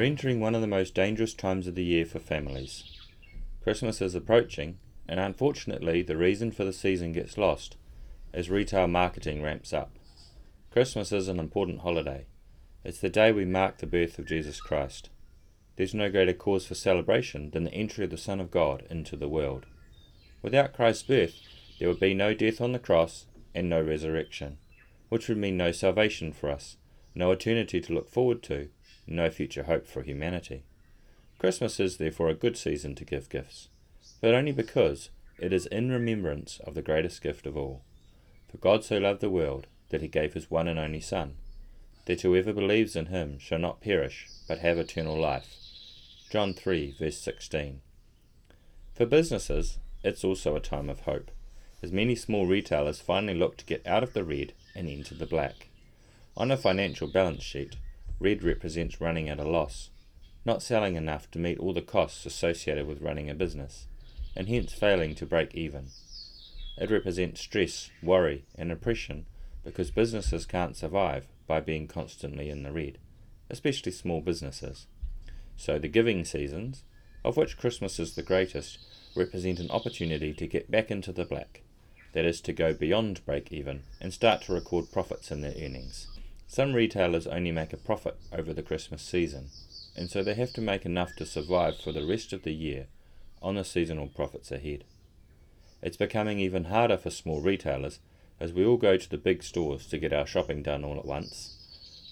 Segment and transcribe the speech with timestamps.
[0.00, 2.84] are entering one of the most dangerous times of the year for families.
[3.62, 7.76] Christmas is approaching, and unfortunately, the reason for the season gets lost
[8.32, 9.90] as retail marketing ramps up.
[10.72, 12.24] Christmas is an important holiday.
[12.82, 15.10] It's the day we mark the birth of Jesus Christ.
[15.76, 19.16] There's no greater cause for celebration than the entry of the Son of God into
[19.16, 19.66] the world.
[20.40, 21.34] Without Christ's birth,
[21.78, 24.56] there would be no death on the cross and no resurrection,
[25.10, 26.78] which would mean no salvation for us,
[27.14, 28.70] no eternity to look forward to,
[29.10, 30.64] no future hope for humanity.
[31.38, 33.68] Christmas is therefore a good season to give gifts,
[34.20, 37.82] but only because it is in remembrance of the greatest gift of all.
[38.50, 41.34] For God so loved the world that he gave his one and only Son,
[42.06, 45.56] that whoever believes in him shall not perish, but have eternal life.
[46.30, 47.80] John 3, verse 16.
[48.94, 51.30] For businesses, it's also a time of hope,
[51.82, 55.26] as many small retailers finally look to get out of the red and into the
[55.26, 55.68] black.
[56.36, 57.76] On a financial balance sheet,
[58.20, 59.90] red represents running at a loss,
[60.44, 63.86] not selling enough to meet all the costs associated with running a business,
[64.36, 65.88] and hence failing to break even.
[66.78, 69.26] It represents stress, worry, and oppression
[69.64, 72.98] because businesses can't survive by being constantly in the red,
[73.50, 74.86] especially small businesses.
[75.56, 76.84] So the giving seasons,
[77.24, 78.78] of which Christmas is the greatest,
[79.14, 81.62] represent an opportunity to get back into the black,
[82.12, 86.06] that is, to go beyond break even and start to record profits in their earnings.
[86.52, 89.50] Some retailers only make a profit over the Christmas season,
[89.94, 92.88] and so they have to make enough to survive for the rest of the year
[93.40, 94.82] on the seasonal profits ahead.
[95.80, 98.00] It's becoming even harder for small retailers
[98.40, 101.04] as we all go to the big stores to get our shopping done all at
[101.04, 101.54] once,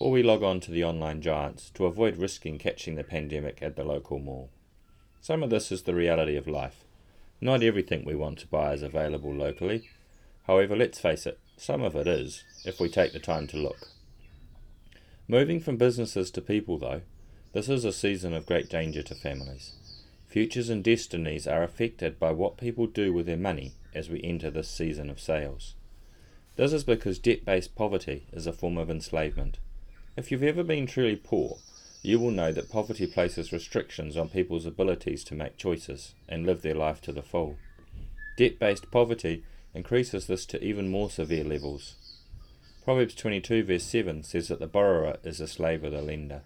[0.00, 3.76] or we log on to the online giants to avoid risking catching the pandemic at
[3.76, 4.50] the local mall.
[5.20, 6.82] Some of this is the reality of life.
[7.40, 9.90] Not everything we want to buy is available locally.
[10.48, 13.90] However, let's face it, some of it is, if we take the time to look.
[15.26, 17.00] Moving from businesses to people, though,
[17.54, 19.72] this is a season of great danger to families.
[20.26, 24.50] Futures and destinies are affected by what people do with their money as we enter
[24.50, 25.74] this season of sales.
[26.56, 29.58] This is because debt based poverty is a form of enslavement.
[30.14, 31.56] If you've ever been truly poor,
[32.02, 36.60] you will know that poverty places restrictions on people's abilities to make choices and live
[36.60, 37.56] their life to the full.
[38.36, 39.42] Debt based poverty
[39.72, 41.94] increases this to even more severe levels.
[42.84, 46.42] Proverbs 22, verse 7 says that the borrower is a slave of the lender.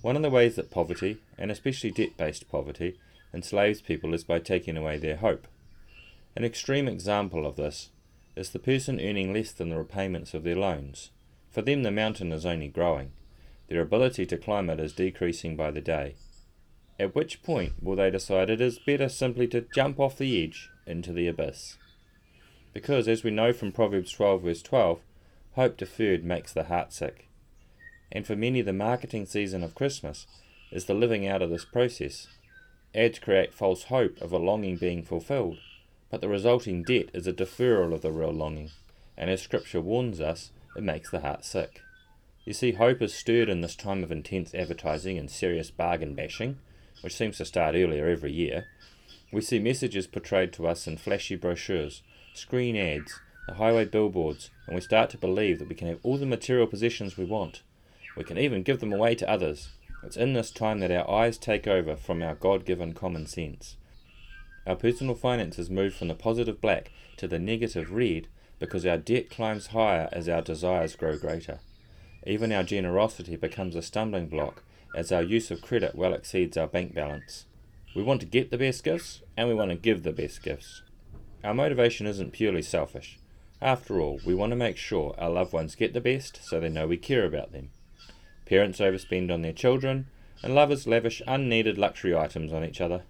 [0.00, 3.00] One of the ways that poverty, and especially debt based poverty,
[3.34, 5.48] enslaves people is by taking away their hope.
[6.36, 7.90] An extreme example of this
[8.36, 11.10] is the person earning less than the repayments of their loans.
[11.50, 13.10] For them, the mountain is only growing,
[13.68, 16.14] their ability to climb it is decreasing by the day.
[16.96, 20.70] At which point will they decide it is better simply to jump off the edge
[20.86, 21.76] into the abyss?
[22.72, 25.00] Because, as we know from Proverbs 12, verse 12,
[25.54, 27.28] Hope deferred makes the heart sick.
[28.12, 30.26] And for many, the marketing season of Christmas
[30.70, 32.28] is the living out of this process.
[32.94, 35.58] Ads create false hope of a longing being fulfilled,
[36.10, 38.70] but the resulting debt is a deferral of the real longing,
[39.16, 41.82] and as Scripture warns us, it makes the heart sick.
[42.44, 46.58] You see, hope is stirred in this time of intense advertising and serious bargain bashing,
[47.00, 48.66] which seems to start earlier every year.
[49.32, 52.02] We see messages portrayed to us in flashy brochures,
[52.34, 56.16] screen ads, the highway billboards, and we start to believe that we can have all
[56.16, 57.62] the material possessions we want.
[58.16, 59.70] We can even give them away to others.
[60.04, 63.76] It's in this time that our eyes take over from our God given common sense.
[64.68, 68.28] Our personal finances move from the positive black to the negative red
[68.60, 71.58] because our debt climbs higher as our desires grow greater.
[72.24, 74.62] Even our generosity becomes a stumbling block
[74.94, 77.46] as our use of credit well exceeds our bank balance.
[77.96, 80.82] We want to get the best gifts and we want to give the best gifts.
[81.42, 83.19] Our motivation isn't purely selfish.
[83.62, 86.70] After all, we want to make sure our loved ones get the best so they
[86.70, 87.70] know we care about them.
[88.46, 90.06] Parents overspend on their children,
[90.42, 93.02] and lovers lavish unneeded luxury items on each other.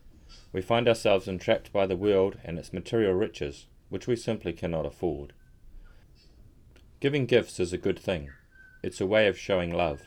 [0.52, 4.86] We find ourselves entrapped by the world and its material riches, which we simply cannot
[4.86, 5.32] afford.
[6.98, 8.30] Giving gifts is a good thing.
[8.82, 10.03] It's a way of showing love.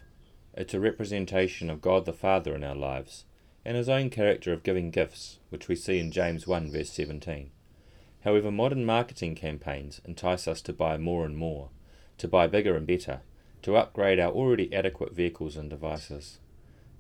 [0.56, 3.24] It's a representation of God the Father in our lives,
[3.64, 7.50] and his own character of giving gifts, which we see in James 1 verse 17.
[8.24, 11.70] However, modern marketing campaigns entice us to buy more and more,
[12.18, 13.20] to buy bigger and better,
[13.64, 16.40] to upgrade our already adequate vehicles and devices.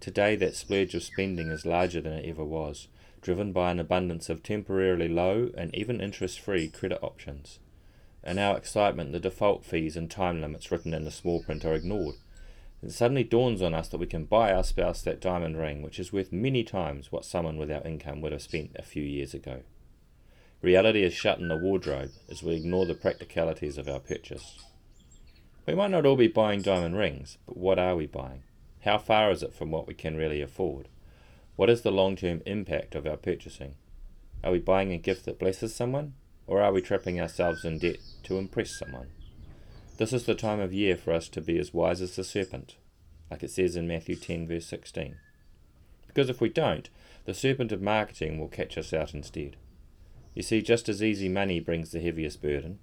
[0.01, 2.89] Today, that splurge of spending is larger than it ever was,
[3.21, 7.59] driven by an abundance of temporarily low and even interest free credit options.
[8.25, 11.73] In our excitement, the default fees and time limits written in the small print are
[11.73, 12.15] ignored.
[12.81, 15.99] It suddenly dawns on us that we can buy our spouse that diamond ring, which
[15.99, 19.33] is worth many times what someone with our income would have spent a few years
[19.33, 19.61] ago.
[20.63, 24.63] Reality is shut in the wardrobe as we ignore the practicalities of our purchase.
[25.67, 28.43] We might not all be buying diamond rings, but what are we buying?
[28.85, 30.87] How far is it from what we can really afford?
[31.57, 33.75] What is the long term impact of our purchasing?
[34.41, 36.13] Are we buying a gift that blesses someone,
[36.47, 39.09] or are we trapping ourselves in debt to impress someone?
[39.97, 42.77] This is the time of year for us to be as wise as the serpent,
[43.29, 45.17] like it says in Matthew 10, verse 16.
[46.07, 46.89] Because if we don't,
[47.25, 49.57] the serpent of marketing will catch us out instead.
[50.35, 52.79] You see, just as easy money brings the heaviest burden,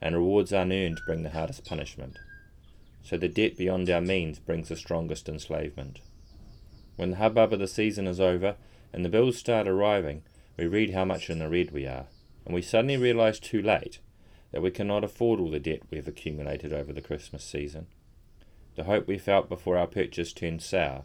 [0.00, 2.18] and rewards unearned bring the hardest punishment,
[3.02, 6.00] so the debt beyond our means brings the strongest enslavement.
[6.96, 8.56] When the hubbub of the season is over
[8.92, 10.22] and the bills start arriving,
[10.56, 12.06] we read how much in the red we are,
[12.44, 13.98] and we suddenly realize too late
[14.52, 17.86] that we cannot afford all the debt we have accumulated over the Christmas season.
[18.76, 21.04] The hope we felt before our purchase turns sour,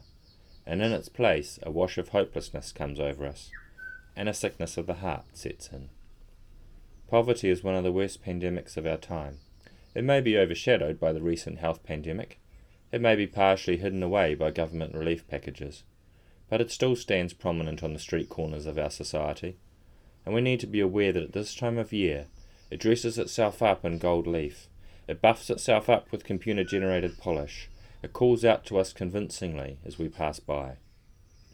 [0.65, 3.51] and in its place a wash of hopelessness comes over us,
[4.15, 5.89] and a sickness of the heart sets in.
[7.09, 9.37] Poverty is one of the worst pandemics of our time.
[9.95, 12.39] It may be overshadowed by the recent health pandemic.
[12.91, 15.83] It may be partially hidden away by government relief packages.
[16.49, 19.57] But it still stands prominent on the street corners of our society.
[20.25, 22.27] And we need to be aware that at this time of year,
[22.71, 24.67] it dresses itself up in gold leaf.
[25.07, 27.69] It buffs itself up with computer generated polish.
[28.01, 30.77] It calls out to us convincingly as we pass by.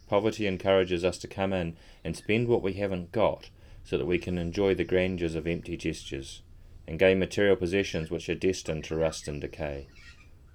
[0.09, 3.51] Poverty encourages us to come in and spend what we haven't got
[3.83, 6.41] so that we can enjoy the grandeurs of empty gestures
[6.87, 9.87] and gain material possessions which are destined to rust and decay.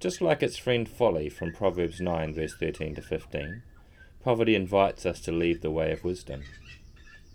[0.00, 3.62] Just like its friend folly from Proverbs 9, verse 13 to 15,
[4.24, 6.42] poverty invites us to leave the way of wisdom.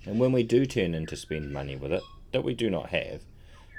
[0.06, 2.89] And when we do turn in to spend money with it, that we do not
[2.89, 3.21] have,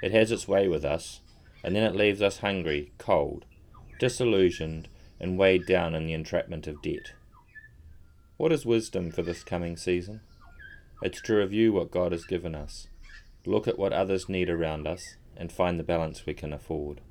[0.03, 1.21] it has its way with us,
[1.63, 3.45] and then it leaves us hungry, cold,
[3.99, 4.89] disillusioned,
[5.21, 7.13] and weighed down in the entrapment of debt.
[8.41, 10.23] What is wisdom for this coming season?
[11.03, 12.89] It's to review what God has given us,
[13.45, 17.03] look at what others need around us, and find the balance we can afford.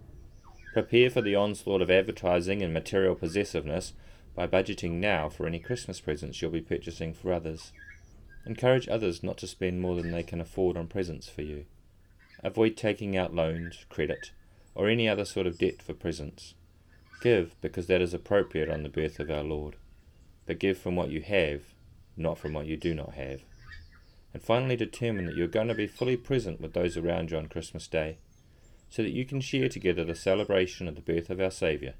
[0.73, 3.93] Prepare for the onslaught of advertising and material possessiveness
[4.33, 7.73] by budgeting now for any Christmas presents you'll be purchasing for others.
[8.47, 11.65] Encourage others not to spend more than they can afford on presents for you.
[12.43, 14.31] Avoid taking out loans, credit,
[14.73, 16.55] or any other sort of debt for presents.
[17.21, 19.75] Give because that is appropriate on the birth of our Lord.
[20.49, 21.61] But give from what you have,
[22.17, 23.43] not from what you do not have
[24.33, 27.47] and finally determine that you're going to be fully present with those around you on
[27.47, 28.17] Christmas Day,
[28.89, 31.93] so that you can share together the celebration of the birth of our Saviour,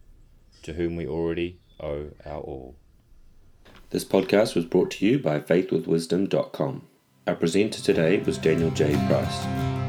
[0.64, 2.76] to whom we already owe our all.
[3.90, 6.88] This podcast was brought to you by faithwithwisdom.com.
[7.26, 8.94] Our presenter today was Daniel J.
[9.08, 9.89] Price.